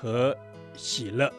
[0.00, 0.34] 和
[0.74, 1.30] 喜乐。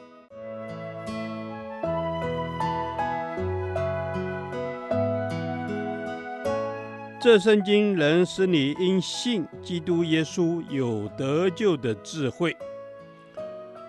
[7.20, 12.56] 这圣经能使你因信基督耶稣有得救的智慧。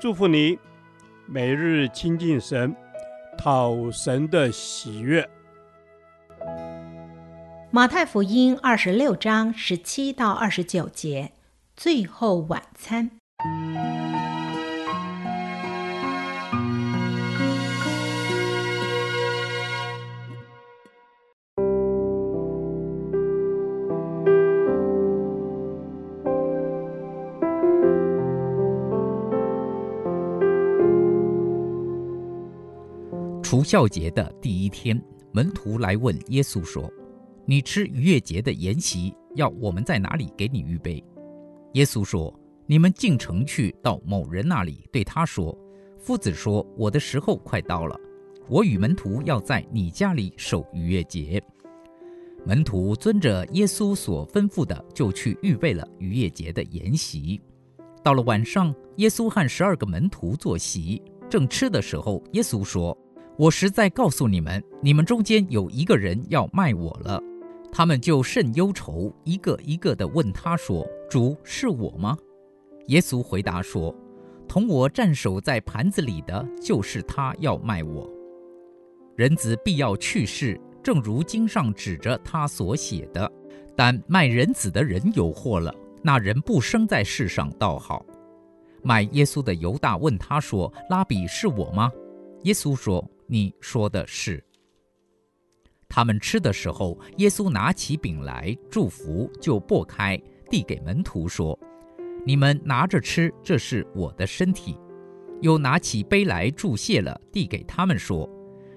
[0.01, 0.59] 祝福你，
[1.27, 2.75] 每日亲近神，
[3.39, 5.29] 讨神的喜悦。
[7.71, 11.33] 马太福音二十六章十七到二十九节，
[11.75, 13.13] 最后晚餐。
[33.53, 34.99] 除酵节的第一天，
[35.31, 36.91] 门徒来问耶稣说
[37.45, 41.05] ：“你吃逾越节的筵席，要我们在哪里给你预备？”
[41.75, 45.55] 耶稣说：“你们进城去，到某人那里，对他说
[46.01, 47.95] ：‘夫子说，我的时候快到了，
[48.49, 51.39] 我与门徒要在你家里守逾越节。’”
[52.47, 57.39] 门徒遵着耶稣所吩咐的，就去预备了逾越节的筵席。
[58.03, 62.97] 到了晚上，耶稣和十二个门徒坐席，正吃的时候，耶稣说。
[63.43, 67.21] 我实在告诉你们，你们中间有一个人要卖我了。
[67.73, 72.17] 他们就甚忧愁，一个一个地问他说：“主，是我吗？”
[72.87, 73.93] 耶稣回答说
[74.47, 78.09] ：“同我站守在盘子里的，就是他要卖我。
[79.17, 83.29] 人子必要去世，正如经上指着他所写的。
[83.75, 85.75] 但卖人子的人有祸了。
[86.01, 88.07] 那人不生在世上倒好。”
[88.85, 91.91] 卖耶稣的犹大问他说：“拉比，是我吗？”
[92.45, 93.05] 耶稣说。
[93.33, 94.45] 你说的是。
[95.89, 101.59] 他们吃的时候，耶稣拿起饼来祝福，就擘开，递给门徒说
[102.27, 104.79] ：“你们拿着吃，这是我的身体。”
[105.41, 108.29] 又拿起杯来祝谢了，递给他们说：“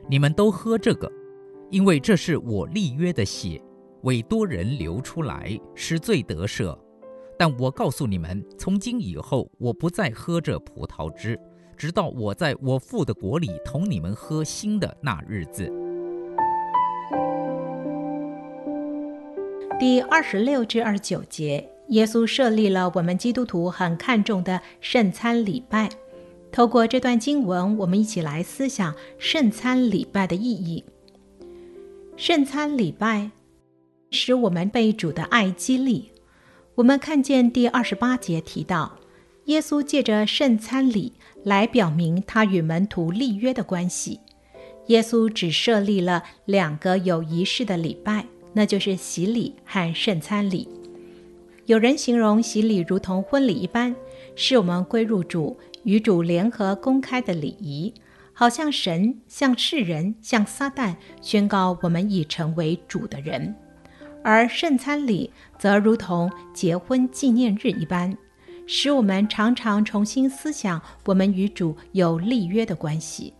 [0.09, 1.11] 你们都喝这个，
[1.69, 3.61] 因为这是我立约的血，
[4.03, 6.73] 为多人流出来，使罪得赦。
[7.37, 11.37] 但我告诉你们，从今以后，我不再喝这葡萄汁。”
[11.77, 15.71] 直到我在我父的国里同你们喝新的那日子。
[19.77, 25.89] 第二十六至二十九节，耶稣设立了我们基督徒很看重的圣餐礼拜。
[26.51, 30.85] 透过这段经文，我们一起来思想圣餐礼拜的意义。
[32.15, 33.31] 圣餐礼拜
[34.11, 36.11] 使我们被主的爱激励。
[36.75, 38.97] 我们看见第二十八节提到，
[39.45, 41.13] 耶稣借着圣餐礼。
[41.45, 44.19] 来表明他与门徒立约的关系。
[44.87, 50.67] 耶稣只设立了两个有仪式的礼拜，那就是洗礼和圣餐礼。
[51.67, 53.95] 有人形容洗礼如同婚礼一般，
[54.35, 57.93] 是我们归入主、与主联合公开的礼仪，
[58.33, 63.53] 好像神向世人、向撒旦宣告我们已成为主的人；
[64.23, 65.29] 而圣餐礼
[65.59, 68.17] 则如同结婚纪念日一般。
[68.67, 73.33] 使我们常常重新思想我们与主有立约的关系。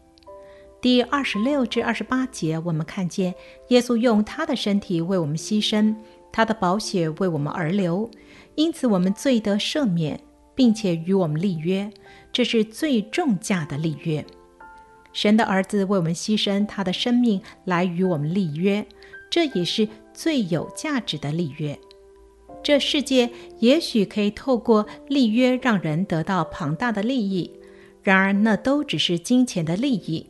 [0.82, 3.34] 第二十六至二十八节，我们看见
[3.70, 5.96] 耶稣用他的身体为我们牺牲，
[6.32, 8.10] 他的宝血为我们而流，
[8.54, 10.20] 因此我们罪得赦免，
[10.54, 11.92] 并且与我们立约，
[12.32, 14.24] 这是最重价的立约。
[15.12, 18.86] 神的儿子为我们牺牲他的生命来与我们立约，
[19.32, 21.80] 这也是最有价值的立约。
[22.66, 27.52] 这世界也许可以透过立约让人得到庞大的利益，
[28.02, 30.26] 然而那都只是金钱的利益。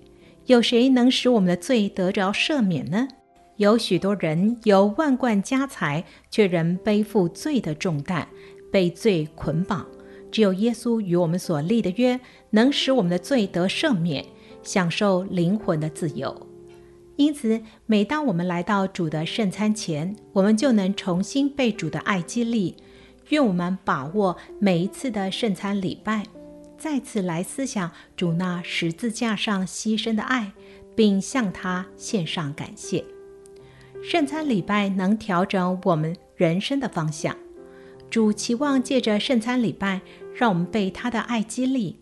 [0.48, 3.08] 有谁能使我们的罪得着赦免呢？
[3.56, 8.28] 有许多人有万贯家财，却仍背负罪的重担，
[8.70, 9.88] 被罪捆绑。
[10.30, 14.26] 只有耶稣与我们所立的约，能使我们的罪得赦免，
[14.62, 16.36] 享受灵魂的自由。
[17.18, 22.76] 因此，每当我们来到主的圣餐前，我们就能重新被主的爱激励。
[23.30, 26.26] 愿我们把握每一次的圣餐礼拜，
[26.78, 30.52] 再次来思想主那十字架上牺牲的爱，
[30.96, 33.04] 并向他献上感谢。
[34.04, 37.36] 圣餐礼拜能调整我们人生的方向。
[38.12, 40.02] 主期望借着圣餐礼拜，
[40.36, 41.96] 让我们被他的爱激励，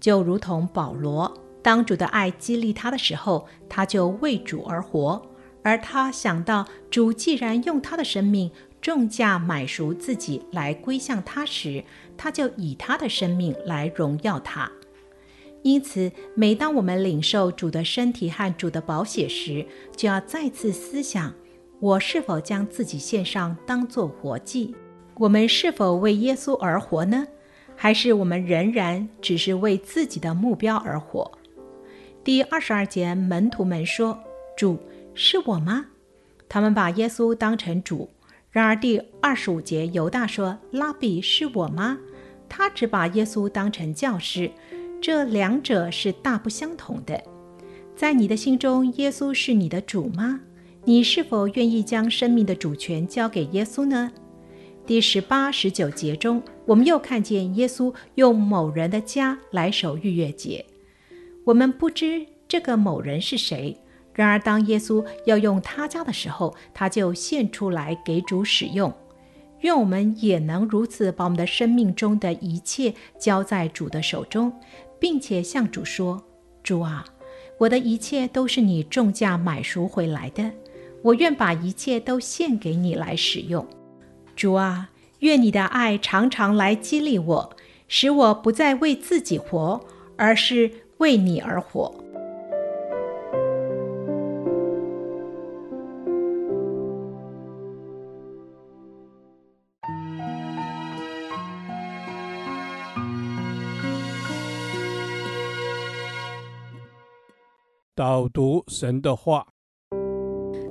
[0.00, 5.20] 就如同保罗，当主的爱激励他的时候，他就为主而活。
[5.62, 11.84] 而他想到主既然用他的生命重价买赎自己来归向他时，
[12.16, 14.70] 他就以他的生命来荣耀他。
[15.62, 21.34] 因此，每当我们领受主的身体和主的宝血时，就要再次思想：
[21.78, 24.74] 我是否将自己献上当作活祭？
[25.16, 27.26] 我们是否为耶稣而活呢？
[27.76, 31.30] 还是我们仍然只是为自己的目标而活？
[32.22, 34.18] 第二十二节，门徒们说
[34.54, 34.78] ：“主，
[35.14, 35.86] 是我吗？”
[36.50, 38.10] 他们把耶稣当成主。
[38.50, 41.98] 然而第二十五节，犹大说：“拉比，是我吗？”
[42.46, 44.50] 他只把耶稣当成教师。
[45.00, 47.22] 这两者是大不相同的。
[47.96, 50.40] 在你的心中，耶稣是你的主吗？
[50.84, 54.12] 你是否愿意将生命的主权交给耶稣呢？
[54.86, 60.66] 第十八、十九节中，我们又看见耶稣用某人的家来守逾越节。
[61.44, 63.76] 我们不知这个某人是谁，
[64.14, 68.92] 然而当耶稣要用他家的时候，他就献出来给主使用。
[69.60, 74.52] 愿我们也能如此，把我们的生命中的一切交在主的手中。
[75.00, 76.22] 并且向主说
[76.62, 77.06] ：“主啊，
[77.56, 80.52] 我的一切都是你重价买赎回来的，
[81.00, 83.66] 我愿把一切都献给你来使用。
[84.36, 84.90] 主啊，
[85.20, 87.56] 愿你的爱常常来激励我，
[87.88, 89.80] 使我不再为自己活，
[90.16, 91.92] 而是为你而活。”
[108.00, 109.46] 导读神的话，《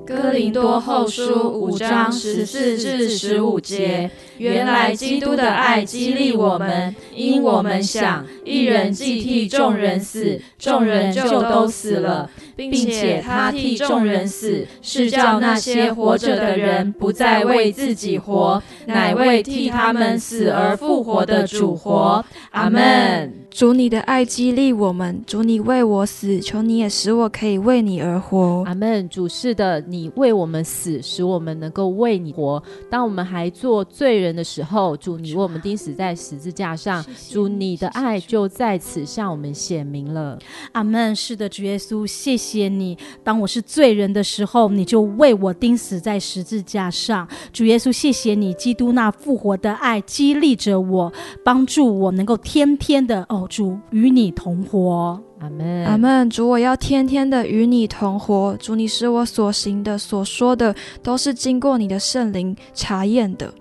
[0.09, 4.09] 哥林多后书》五章十四至十五节。
[4.39, 22.25] 原来基督的爱激励我们，因我们想，一人既替众人死，众人就都死了，并且他替众人死，是叫那些活着的人不再为自己活，乃为替他们死而复活的主活。
[22.50, 23.31] 阿门。
[23.51, 28.63] 主，你的爱激励我们，主，你为我死，求你也使我可以为你而活。
[28.65, 29.09] 阿门。
[29.09, 32.62] 主，是的，你为我们死，使我们能够为你活。
[32.90, 40.38] 当我们还做罪人的时候，主，你为我们钉死在十字架上，主，你的爱就在此向我们显明了。
[40.72, 41.10] 阿门。
[41.16, 42.98] 是的，主耶稣，谢谢你。
[43.24, 47.28] 当我是罪人的时候，你就为我钉死在十字架上。
[47.51, 51.12] 主耶稣，谢谢你，基督那复活的爱激励着我，
[51.44, 53.48] 帮助我能够天天的哦。
[53.50, 56.30] 主与你同活，阿门，阿门。
[56.30, 58.56] 主，我要天天的与你同活。
[58.59, 63.53] 主，你使我所行的、所说的，都是经过你的圣灵查验的。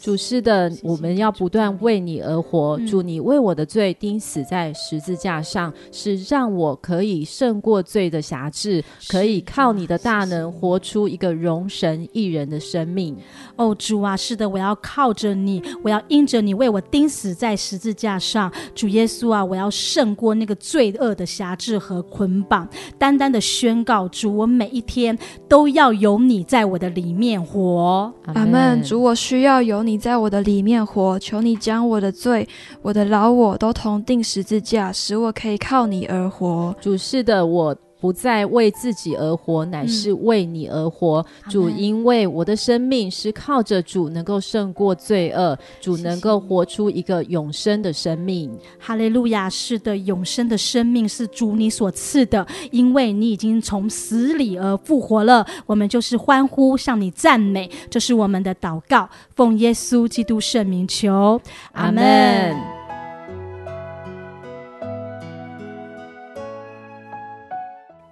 [0.00, 2.78] 主是的，我们要不断为你而活。
[2.86, 13.16] 主，你为我的罪钉死在十字架上，是让我可以胜过罪的辖制，可以靠你的大能活出一个荣神一人的生命。
[13.56, 18.52] 哦，主啊，是的，我要靠着你，我要因着你为我钉死在十字架上。
[18.76, 25.18] 主耶稣啊，我要胜过那个罪恶的辖制和捆绑，单单的宣告，主，我每一天
[25.48, 28.12] 都要有你在我的里面活。
[28.26, 28.80] 阿门。
[28.84, 29.63] 主，我需要。
[29.64, 32.48] 有你在我的里面活，求你将我的罪、
[32.82, 36.74] 我的老我都同钉十字架，使我可以靠你而活。
[36.80, 37.76] 主，是的，我。
[38.04, 41.24] 不再为自己而活，乃是为你而活。
[41.46, 48.54] 嗯、主，因为我的生命是靠着主能够胜过罪恶，主能够活出一个永生的生命。
[48.78, 49.48] 哈利路亚！
[49.48, 55.46] 是的，永生的生命是主你所赐的，因为你已经从死里而复活了。
[55.64, 61.40] 我们就是欢呼，向你赞美，这是我们的祷告，奉耶稣基督圣名求，
[61.72, 62.73] 阿门。